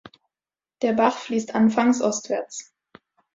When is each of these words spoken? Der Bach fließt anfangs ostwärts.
Der 0.81 0.93
Bach 0.93 1.15
fließt 1.15 1.53
anfangs 1.53 2.01
ostwärts. 2.01 2.73